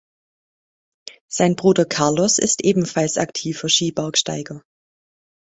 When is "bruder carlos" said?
1.55-2.39